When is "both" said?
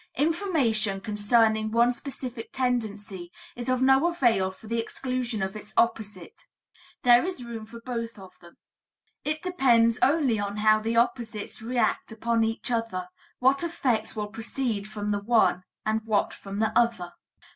7.81-8.17